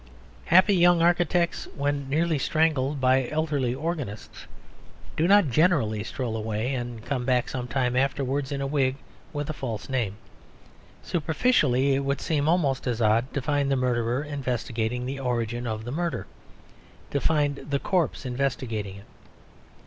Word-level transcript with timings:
Happy 0.45 0.73
young 0.75 0.99
architects, 0.99 1.67
when 1.75 2.09
nearly 2.09 2.39
strangled 2.39 2.99
by 2.99 3.27
elderly 3.29 3.75
organists, 3.75 4.47
do 5.15 5.27
not 5.27 5.51
generally 5.51 6.03
stroll 6.03 6.35
away 6.35 6.73
and 6.73 7.05
come 7.05 7.23
back 7.23 7.47
some 7.47 7.67
time 7.67 7.95
afterwards 7.95 8.51
in 8.51 8.61
a 8.61 8.65
wig 8.65 8.95
and 8.95 9.03
with 9.33 9.47
a 9.47 9.53
false 9.53 9.89
name. 9.89 10.17
Superficially 11.03 11.93
it 11.93 11.99
would 11.99 12.19
seem 12.19 12.49
almost 12.49 12.87
as 12.87 12.99
odd 12.99 13.31
to 13.35 13.43
find 13.43 13.69
the 13.69 13.75
murderer 13.75 14.23
investigating 14.23 15.05
the 15.05 15.19
origin 15.19 15.67
of 15.67 15.85
the 15.85 15.91
murder, 15.91 16.25
as 17.07 17.11
to 17.11 17.21
find 17.21 17.57
the 17.57 17.77
corpse 17.77 18.25
investigating 18.25 18.95
it. 18.95 19.05